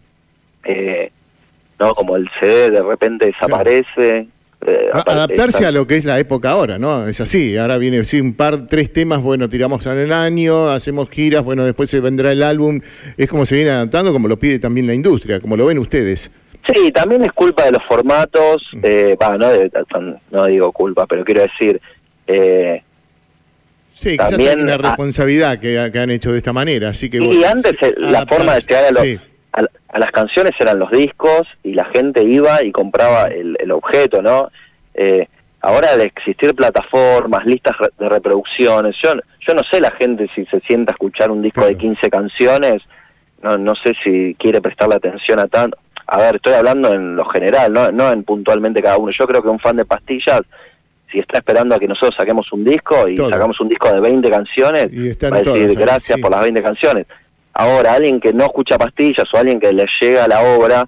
eh, 0.66 1.12
¿no? 1.80 1.94
Como 1.94 2.16
el 2.16 2.30
CD 2.40 2.70
de 2.72 2.82
repente 2.82 3.26
desaparece. 3.28 4.28
eh, 4.66 4.90
Adaptarse 4.94 5.66
a 5.66 5.72
lo 5.72 5.86
que 5.86 5.98
es 5.98 6.06
la 6.06 6.18
época 6.20 6.52
ahora, 6.52 6.78
¿no? 6.80 7.06
Es 7.08 7.20
así. 7.22 7.58
Ahora 7.58 7.78
viene 7.78 8.04
sí, 8.06 8.22
un 8.22 8.34
par, 8.34 8.68
tres 8.68 8.94
temas, 8.94 9.22
bueno, 9.22 9.50
tiramos 9.50 9.86
en 9.86 9.98
el 9.98 10.14
año, 10.14 10.70
hacemos 10.72 11.10
giras, 11.10 11.44
bueno, 11.44 11.66
después 11.66 11.90
se 11.90 12.00
vendrá 12.00 12.32
el 12.32 12.42
álbum. 12.44 12.80
Es 13.18 13.28
como 13.30 13.46
se 13.46 13.56
viene 13.56 13.72
adaptando, 13.72 14.14
como 14.14 14.28
lo 14.28 14.38
pide 14.38 14.60
también 14.60 14.88
la 14.88 14.94
industria, 14.94 15.40
como 15.42 15.58
lo 15.58 15.66
ven 15.66 15.80
ustedes. 15.80 16.32
Sí, 16.72 16.92
también 16.92 17.24
es 17.24 17.32
culpa 17.34 17.66
de 17.66 17.72
los 17.72 17.84
formatos. 17.84 18.64
Mm. 18.74 18.80
eh, 18.84 19.18
no, 19.38 19.50
de- 19.50 19.72
no 20.32 20.46
digo 20.46 20.72
culpa, 20.72 21.06
pero 21.08 21.24
quiero 21.26 21.42
decir. 21.44 21.82
Eh, 22.28 22.82
Sí, 23.96 24.12
quizás 24.18 24.32
También, 24.32 24.58
hay 24.58 24.64
una 24.64 24.74
ah, 24.74 24.78
responsabilidad 24.78 25.60
que, 25.60 25.90
que 25.94 26.00
han 26.00 26.10
hecho 26.10 26.32
de 26.32 26.40
esta 26.40 26.52
manera, 26.52 26.90
así 26.90 27.12
que 27.12 27.18
y 27.18 27.26
bueno, 27.28 27.48
antes 27.48 27.74
sí, 27.80 27.86
eh, 27.86 27.94
la 27.98 28.26
forma 28.26 28.56
de 28.56 28.62
llegar 28.62 28.86
a, 28.86 28.92
los- 28.92 29.02
sí. 29.04 29.20
a, 29.54 29.62
a 29.90 30.00
las 30.00 30.12
canciones 30.12 30.52
eran 30.60 30.80
los 30.80 30.90
discos 30.90 31.44
y 31.64 31.74
la 31.76 31.86
gente 31.86 32.24
iba 32.24 32.64
y 32.66 32.72
compraba 32.72 33.26
el, 33.26 33.56
el 33.60 33.72
objeto, 33.72 34.24
¿no? 34.24 34.50
Eh, 34.96 35.28
ahora 35.62 35.90
al 35.94 36.02
existir 36.02 36.56
plataformas, 36.56 37.46
listas 37.46 37.78
de 38.00 38.10
reproducciones, 38.10 38.96
yo, 39.04 39.12
yo 39.48 39.54
no 39.54 39.62
sé 39.72 39.80
la 39.80 39.92
gente 39.92 40.28
si 40.34 40.44
se 40.48 40.60
sienta 40.62 40.92
a 40.92 40.96
escuchar 40.96 41.30
un 41.30 41.44
disco 41.44 41.62
de 41.62 41.76
Claro. 41.78 41.94
15 41.96 42.10
canciones, 42.10 42.82
no, 43.44 43.60
no 43.60 43.76
sé 43.76 43.94
si 44.04 44.36
quiere 44.40 44.60
prestarle 44.60 44.96
atención 44.96 45.40
a 45.40 45.48
tanto. 45.48 45.78
A 46.08 46.18
ver, 46.18 46.36
estoy 46.36 46.54
hablando 46.54 46.94
en 46.94 47.16
lo 47.16 47.26
general, 47.26 47.72
no, 47.72 47.92
no 47.92 48.12
en 48.12 48.24
puntualmente 48.24 48.82
cada 48.82 48.98
uno. 48.98 49.12
Yo 49.18 49.26
creo 49.26 49.42
que 49.42 49.50
un 49.50 49.60
fan 49.60 49.78
de 49.78 49.86
pastillas, 49.86 50.42
si 51.12 51.20
está 51.20 51.40
esperando 51.40 51.76
a 51.76 51.80
que 51.80 51.88
nosotros 51.88 52.16
saquemos 52.18 52.52
un 52.52 52.64
disco 52.64 53.08
y 53.08 53.16
Todo. 53.16 53.30
sacamos 53.30 53.60
un 53.60 53.70
disco 53.70 53.92
de 53.92 54.00
20 54.00 54.30
canciones, 54.30 54.86
va 54.86 55.38
a 55.38 55.42
decir 55.42 55.76
gracias 55.76 56.16
sí. 56.16 56.22
por 56.22 56.32
las 56.32 56.42
20 56.42 56.62
canciones. 56.62 57.08
Ahora, 57.54 57.94
alguien 57.94 58.20
que 58.20 58.34
no 58.34 58.46
escucha 58.46 58.78
pastillas 58.78 59.32
o 59.34 59.38
alguien 59.38 59.60
que 59.60 59.72
le 59.72 59.86
llega 60.02 60.28
la 60.28 60.42
obra, 60.42 60.88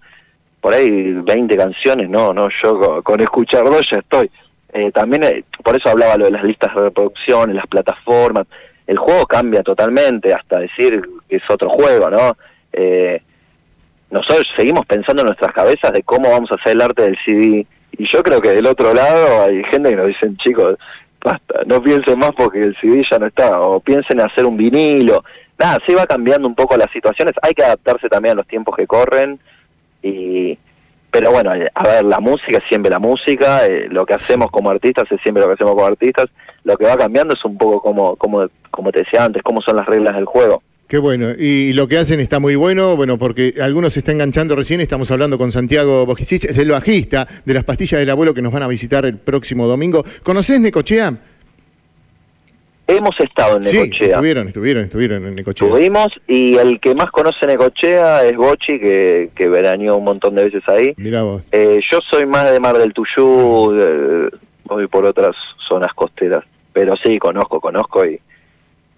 por 0.60 0.74
ahí 0.74 1.14
20 1.14 1.56
canciones, 1.58 2.10
no, 2.10 2.34
no, 2.34 2.50
yo 2.64 2.80
con, 2.80 3.02
con 3.04 3.22
escuchar 3.22 3.66
dos 3.66 3.88
ya 3.90 3.98
estoy. 3.98 4.30
Eh, 4.74 4.92
también, 4.92 5.24
eh, 5.24 5.46
por 5.64 5.78
eso 5.78 5.90
hablaba 5.90 6.18
lo 6.18 6.26
de 6.26 6.32
las 6.32 6.44
listas 6.44 6.76
de 6.76 6.82
reproducción, 6.82 7.56
las 7.56 7.66
plataformas. 7.66 8.46
El 8.86 8.98
juego 8.98 9.26
cambia 9.26 9.64
totalmente, 9.64 10.34
hasta 10.34 10.60
decir 10.60 11.02
que 11.30 11.38
es 11.38 11.44
otro 11.50 11.70
juego, 11.70 12.10
¿no? 12.10 12.36
Eh, 12.74 13.22
nosotros 14.12 14.48
seguimos 14.56 14.86
pensando 14.86 15.22
en 15.22 15.28
nuestras 15.28 15.52
cabezas 15.52 15.92
de 15.92 16.04
cómo 16.04 16.30
vamos 16.30 16.52
a 16.52 16.56
hacer 16.56 16.74
el 16.74 16.82
arte 16.82 17.04
del 17.04 17.18
CD. 17.26 17.66
Y 17.98 18.08
yo 18.08 18.22
creo 18.24 18.42
que 18.42 18.50
del 18.50 18.68
otro 18.68 18.94
lado 18.94 19.44
hay 19.44 19.64
gente 19.66 19.90
que 19.90 19.96
nos 19.96 20.08
dicen, 20.08 20.38
chicos, 20.38 20.78
basta, 21.24 21.62
no 21.66 21.82
piensen 21.82 22.20
más 22.20 22.32
porque 22.38 22.62
el 22.62 22.76
CD 22.80 23.04
ya 23.10 23.18
no 23.18 23.26
está, 23.26 23.60
o 23.60 23.80
piensen 23.80 24.20
en 24.20 24.26
hacer 24.26 24.46
un 24.46 24.58
vinilo. 24.58 25.24
Nada, 25.58 25.80
sí 25.88 25.94
va 25.96 26.06
cambiando 26.06 26.48
un 26.48 26.56
poco 26.56 26.78
las 26.78 26.92
situaciones, 26.92 27.34
hay 27.42 27.54
que 27.54 27.64
adaptarse 27.64 28.10
también 28.10 28.34
a 28.34 28.36
los 28.36 28.48
tiempos 28.48 28.76
que 28.76 28.86
corren. 28.86 29.40
y 30.04 30.58
Pero 31.10 31.32
bueno, 31.32 31.56
eh, 31.56 31.68
a 31.74 31.84
ver, 31.84 32.06
la 32.06 32.20
música 32.20 32.58
es 32.58 32.64
siempre 32.68 32.92
la 32.92 33.00
música, 33.00 33.66
eh, 33.66 33.88
lo 33.90 34.06
que 34.06 34.14
hacemos 34.14 34.52
como 34.52 34.70
artistas 34.70 35.06
es 35.10 35.20
siempre 35.22 35.42
lo 35.42 35.48
que 35.48 35.54
hacemos 35.56 35.76
como 35.76 35.88
artistas. 35.88 36.28
Lo 36.64 36.78
que 36.78 36.86
va 36.86 36.98
cambiando 36.98 37.34
es 37.34 37.46
un 37.46 37.58
poco 37.58 37.82
como, 37.82 38.16
como, 38.18 38.48
como 38.70 38.92
te 38.92 39.00
decía 39.00 39.24
antes, 39.24 39.42
cómo 39.44 39.62
son 39.62 39.78
las 39.78 39.86
reglas 39.86 40.16
del 40.16 40.26
juego. 40.26 40.62
Qué 40.88 41.00
bueno, 41.00 41.32
y 41.32 41.74
lo 41.74 41.88
que 41.88 41.98
hacen 41.98 42.20
está 42.20 42.40
muy 42.40 42.56
bueno, 42.56 42.96
bueno, 42.96 43.18
porque 43.18 43.56
algunos 43.60 43.94
se 43.94 44.00
está 44.02 44.12
enganchando 44.12 44.56
recién, 44.56 44.82
estamos 44.82 45.10
hablando 45.10 45.36
con 45.40 45.52
Santiago 45.52 46.06
Bojicic, 46.06 46.44
es 46.46 46.58
el 46.60 46.70
bajista 46.70 47.28
de 47.44 47.54
las 47.56 47.64
pastillas 47.64 48.00
del 48.00 48.10
abuelo 48.12 48.36
que 48.36 48.42
nos 48.44 48.54
van 48.54 48.62
a 48.62 48.68
visitar 48.68 49.04
el 49.06 49.18
próximo 49.18 49.66
domingo. 49.66 50.06
¿Conocés 50.22 50.60
Necochea? 50.60 51.18
Hemos 52.88 53.20
estado 53.20 53.58
en 53.58 53.64
Sí, 53.64 53.78
Necochea. 53.80 54.08
estuvieron, 54.10 54.48
estuvieron, 54.50 54.84
estuvieron 54.84 55.26
en 55.26 55.34
Necochea. 55.34 55.68
Estuvimos 55.68 56.08
y 56.28 56.56
el 56.58 56.80
que 56.80 56.94
más 56.94 57.08
conoce 57.10 57.48
Necochea 57.48 58.24
es 58.24 58.36
Bochi, 58.38 58.80
que, 58.80 59.32
que 59.36 59.50
veraneó 59.50 59.98
un 59.98 60.04
montón 60.04 60.36
de 60.36 60.44
veces 60.44 60.62
ahí. 60.68 60.94
Mirá 60.98 61.24
vos. 61.24 61.42
Eh, 61.52 61.80
yo 61.92 61.98
soy 62.12 62.28
más 62.28 62.52
de 62.52 62.60
Mar 62.60 62.78
del 62.78 62.94
Tuyú, 62.94 64.30
voy 64.66 64.86
por 64.88 65.04
otras 65.06 65.36
zonas 65.68 65.92
costeras, 65.96 66.44
pero 66.74 66.96
sí, 66.98 67.18
conozco, 67.18 67.60
conozco 67.60 68.06
y, 68.06 68.20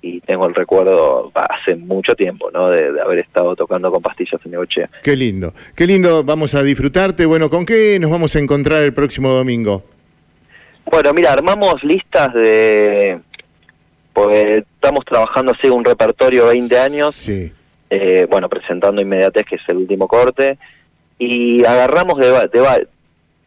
y 0.08 0.22
tengo 0.22 0.48
el 0.48 0.56
recuerdo 0.56 1.32
hace 1.34 1.76
mucho 1.76 2.16
tiempo, 2.16 2.50
¿no? 2.52 2.70
De, 2.70 2.92
de 2.92 3.02
haber 3.02 3.20
estado 3.20 3.56
tocando 3.56 3.92
con 3.92 4.02
pastillas 4.02 4.40
en 4.46 4.52
Necochea. 4.52 4.90
Qué 5.04 5.16
lindo, 5.16 5.54
qué 5.76 5.86
lindo, 5.86 6.24
vamos 6.24 6.56
a 6.56 6.64
disfrutarte. 6.64 7.26
Bueno, 7.26 7.50
¿con 7.50 7.66
qué 7.66 7.98
nos 8.00 8.10
vamos 8.10 8.36
a 8.36 8.40
encontrar 8.40 8.84
el 8.84 8.94
próximo 8.94 9.30
domingo? 9.30 9.84
Bueno, 10.90 11.14
mira, 11.14 11.34
armamos 11.34 11.84
listas 11.84 12.34
de... 12.34 13.20
Pues 14.14 14.64
estamos 14.74 15.06
trabajando 15.06 15.52
así 15.52 15.70
un 15.70 15.86
repertorio 15.86 16.48
20 16.48 16.80
años, 16.80 17.14
Sí, 17.14 17.52
eh, 17.90 18.26
bueno, 18.30 18.50
presentando 18.50 19.02
Inmediatez, 19.02 19.46
que 19.46 19.56
es 19.58 19.62
el 19.68 19.78
último 19.78 20.08
corte, 20.08 20.58
y 21.20 21.64
agarramos 21.64 22.18
de, 22.18 22.32
de, 22.52 22.88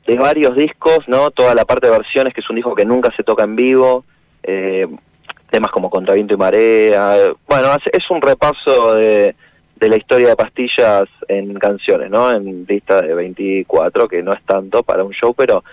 de 0.07 0.17
varios 0.17 0.55
discos, 0.55 1.01
¿no? 1.09 1.31
Toda 1.31 1.55
la 1.55 1.65
parte 1.65 1.89
de 1.89 1.99
versiones, 1.99 2.33
que 2.33 2.41
es 2.41 2.49
un 2.49 2.57
disco 2.57 2.75
que 2.75 2.85
nunca 2.85 3.13
se 3.17 3.25
toca 3.25 3.43
en 3.43 3.57
vivo, 3.57 4.05
eh, 4.45 4.87
temas 5.51 5.71
como 5.71 5.91
Contra 5.91 6.15
Viento 6.15 6.35
y 6.35 6.37
Marea, 6.37 7.33
bueno, 7.47 7.69
es 7.93 8.11
un 8.11 8.23
repaso 8.23 8.95
de, 8.95 9.35
de 9.77 9.89
la 9.89 9.97
historia 9.97 10.29
de 10.29 10.37
pastillas 10.37 11.09
en 11.27 11.55
canciones, 11.55 12.11
¿no? 12.11 12.31
En 12.31 12.67
lista 12.69 13.01
de 13.01 13.15
24, 13.15 14.09
que 14.09 14.23
no 14.23 14.33
es 14.33 14.43
tanto 14.45 14.83
para 14.83 15.03
un 15.03 15.13
show, 15.13 15.35
pero, 15.35 15.65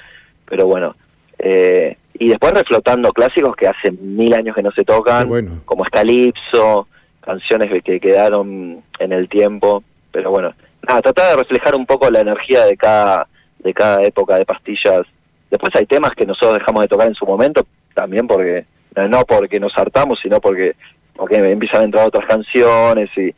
pero 0.46 0.65
bueno. 0.65 0.96
Eh, 1.38 1.98
y 2.13 2.29
después 2.29 2.53
reflotando 2.53 3.12
clásicos 3.12 3.55
que 3.55 3.67
hace 3.67 3.91
mil 3.91 4.34
años 4.34 4.55
que 4.55 4.63
no 4.63 4.72
se 4.72 4.84
tocan, 4.84 5.27
bueno. 5.27 5.62
como 5.65 5.84
Escalipso, 5.84 6.88
canciones 7.22 7.69
que 7.84 8.00
quedaron 8.00 8.81
en 9.00 9.12
el 9.12 9.27
tiempo, 9.27 9.84
pero 10.12 10.31
bueno, 10.31 10.53
nada, 10.88 11.01
tratar 11.01 11.31
de 11.31 11.43
reflejar 11.43 11.75
un 11.75 11.86
poco 11.86 12.10
la 12.10 12.22
energía 12.22 12.65
de 12.65 12.77
cada, 12.77 13.27
de 13.60 13.74
cada 13.74 14.03
época 14.03 14.38
de 14.38 14.46
pastillas. 14.46 15.05
Después 15.51 15.75
hay 15.75 15.86
temas 15.86 16.12
que 16.12 16.25
nosotros 16.25 16.57
dejamos 16.57 16.81
de 16.81 16.88
tocar 16.88 17.07
en 17.07 17.15
su 17.15 17.25
momento, 17.25 17.65
también 17.93 18.25
porque, 18.25 18.65
no 19.08 19.24
porque 19.25 19.60
nos 19.60 19.77
hartamos, 19.77 20.20
sino 20.22 20.39
porque, 20.39 20.75
porque 21.16 21.36
empiezan 21.36 21.82
a 21.82 21.86
entrar 21.86 22.08
otras 22.08 22.25
canciones 22.25 23.10
y, 23.18 23.34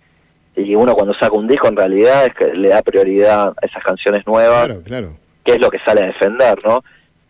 y 0.56 0.76
uno 0.76 0.94
cuando 0.94 1.14
saca 1.14 1.34
un 1.34 1.48
disco 1.48 1.68
en 1.68 1.76
realidad 1.76 2.26
es 2.26 2.34
que 2.36 2.54
le 2.54 2.70
da 2.70 2.82
prioridad 2.82 3.54
a 3.62 3.66
esas 3.66 3.84
canciones 3.84 4.26
nuevas, 4.28 4.66
claro, 4.66 4.84
claro. 4.84 5.18
que 5.44 5.54
es 5.54 5.60
lo 5.60 5.70
que 5.70 5.80
sale 5.80 6.02
a 6.02 6.08
defender, 6.08 6.60
¿no? 6.64 6.84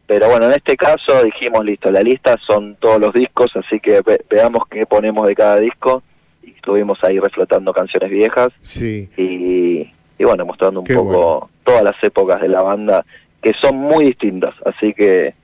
Pero 0.10 0.28
bueno, 0.28 0.48
en 0.48 0.54
este 0.54 0.76
caso 0.76 1.24
dijimos, 1.24 1.64
listo, 1.64 1.92
la 1.92 2.02
lista 2.02 2.36
son 2.48 2.78
todos 2.78 3.00
los 3.00 3.14
discos, 3.14 3.56
así 3.56 3.80
que 3.80 4.02
veamos 4.28 4.64
qué 4.68 4.88
ponemos 4.88 5.28
de 5.28 5.36
cada 5.36 5.60
disco. 5.60 6.02
Y 6.42 6.50
estuvimos 6.50 6.98
ahí 7.04 7.20
reflotando 7.20 7.72
canciones 7.74 8.10
viejas. 8.10 8.48
Sí. 8.64 9.08
Y, 9.18 9.94
y 10.18 10.24
bueno, 10.24 10.48
mostrando 10.48 10.80
un 10.80 10.88
poco 10.88 11.52
todas 11.64 11.84
las 11.84 12.04
épocas 12.04 12.42
de 12.42 12.48
la 12.48 12.64
banda, 12.64 13.06
que 13.40 13.54
son 13.62 13.78
muy 13.78 14.06
distintas. 14.06 14.56
Así 14.66 14.96
que 14.96 15.36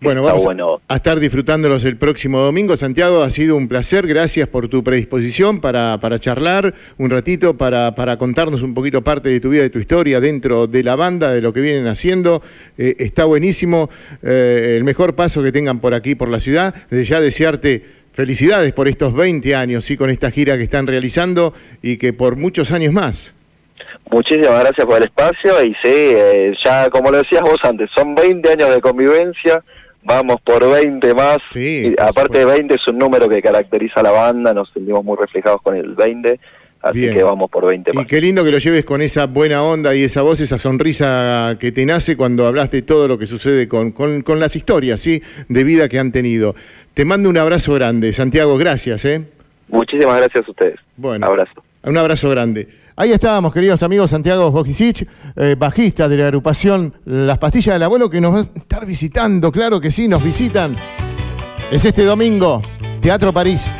bueno, 0.00 0.22
vamos 0.22 0.46
a 0.86 0.96
estar 0.96 1.18
disfrutándolos 1.18 1.84
el 1.84 1.96
próximo 1.96 2.38
domingo. 2.38 2.76
Santiago, 2.76 3.22
ha 3.22 3.30
sido 3.30 3.56
un 3.56 3.66
placer. 3.66 4.06
Gracias 4.06 4.48
por 4.48 4.68
tu 4.68 4.84
predisposición 4.84 5.60
para, 5.60 5.98
para 6.00 6.20
charlar 6.20 6.72
un 6.98 7.10
ratito, 7.10 7.56
para, 7.56 7.96
para 7.96 8.16
contarnos 8.16 8.62
un 8.62 8.74
poquito 8.74 9.02
parte 9.02 9.28
de 9.28 9.40
tu 9.40 9.50
vida, 9.50 9.62
de 9.62 9.70
tu 9.70 9.80
historia 9.80 10.20
dentro 10.20 10.68
de 10.68 10.84
la 10.84 10.94
banda, 10.94 11.32
de 11.32 11.40
lo 11.40 11.52
que 11.52 11.60
vienen 11.60 11.88
haciendo. 11.88 12.42
Eh, 12.76 12.94
está 13.00 13.24
buenísimo. 13.24 13.90
Eh, 14.22 14.76
el 14.76 14.84
mejor 14.84 15.16
paso 15.16 15.42
que 15.42 15.50
tengan 15.50 15.80
por 15.80 15.94
aquí, 15.94 16.14
por 16.14 16.28
la 16.28 16.38
ciudad. 16.38 16.74
Desde 16.90 17.04
ya 17.04 17.20
desearte 17.20 17.84
felicidades 18.12 18.72
por 18.72 18.86
estos 18.86 19.14
20 19.14 19.54
años, 19.56 19.90
y 19.90 19.96
con 19.96 20.10
esta 20.10 20.30
gira 20.30 20.56
que 20.56 20.64
están 20.64 20.86
realizando 20.86 21.54
y 21.82 21.98
que 21.98 22.12
por 22.12 22.36
muchos 22.36 22.70
años 22.70 22.92
más. 22.92 23.34
Muchísimas 24.10 24.60
gracias 24.60 24.86
por 24.86 24.96
el 24.96 25.04
espacio 25.04 25.62
y 25.62 25.68
sí, 25.82 25.92
eh, 25.92 26.54
ya 26.64 26.88
como 26.88 27.10
lo 27.10 27.18
decías 27.18 27.42
vos 27.42 27.58
antes, 27.62 27.90
son 27.94 28.14
20 28.14 28.50
años 28.50 28.74
de 28.74 28.80
convivencia 28.80 29.62
vamos 30.02 30.36
por 30.42 30.70
20 30.70 31.14
más. 31.14 31.38
Sí, 31.52 31.94
aparte 31.98 32.40
de 32.40 32.44
20 32.44 32.74
es 32.74 32.88
un 32.88 32.98
número 32.98 33.28
que 33.28 33.42
caracteriza 33.42 34.00
a 34.00 34.04
la 34.04 34.10
banda, 34.12 34.52
nos 34.52 34.70
sentimos 34.72 35.04
muy 35.04 35.16
reflejados 35.16 35.62
con 35.62 35.76
el 35.76 35.94
20. 35.94 36.40
Así 36.80 37.00
que 37.00 37.22
vamos 37.24 37.50
por 37.50 37.66
20 37.66 37.92
más. 37.92 38.04
Y 38.04 38.06
qué 38.06 38.20
lindo 38.20 38.44
que 38.44 38.52
lo 38.52 38.58
lleves 38.58 38.84
con 38.84 39.02
esa 39.02 39.26
buena 39.26 39.64
onda 39.64 39.96
y 39.96 40.04
esa 40.04 40.22
voz, 40.22 40.40
esa 40.40 40.60
sonrisa 40.60 41.56
que 41.58 41.72
te 41.72 41.84
nace 41.84 42.16
cuando 42.16 42.46
hablas 42.46 42.70
de 42.70 42.82
todo 42.82 43.08
lo 43.08 43.18
que 43.18 43.26
sucede 43.26 43.66
con, 43.66 43.90
con, 43.90 44.38
las 44.38 44.54
historias 44.54 45.00
¿sí? 45.00 45.20
de 45.48 45.64
vida 45.64 45.88
que 45.88 45.98
han 45.98 46.12
tenido. 46.12 46.54
Te 46.94 47.04
mando 47.04 47.28
un 47.28 47.36
abrazo 47.36 47.74
grande. 47.74 48.12
Santiago, 48.12 48.56
gracias. 48.58 49.04
¿eh? 49.04 49.24
Muchísimas 49.68 50.18
gracias 50.18 50.46
a 50.46 50.50
ustedes. 50.50 50.80
Bueno, 50.96 51.26
abrazo. 51.26 51.64
Un 51.82 51.98
abrazo 51.98 52.30
grande. 52.30 52.68
Ahí 53.00 53.12
estábamos, 53.12 53.52
queridos 53.52 53.84
amigos, 53.84 54.10
Santiago 54.10 54.50
Bojicic, 54.50 55.08
eh, 55.36 55.54
bajista 55.56 56.08
de 56.08 56.16
la 56.16 56.24
agrupación 56.24 56.92
Las 57.04 57.38
Pastillas 57.38 57.76
del 57.76 57.84
Abuelo, 57.84 58.10
que 58.10 58.20
nos 58.20 58.34
va 58.34 58.38
a 58.38 58.40
estar 58.40 58.84
visitando, 58.84 59.52
claro 59.52 59.80
que 59.80 59.92
sí, 59.92 60.08
nos 60.08 60.20
visitan. 60.20 60.76
Es 61.70 61.84
este 61.84 62.02
domingo, 62.02 62.60
Teatro 63.00 63.32
París. 63.32 63.72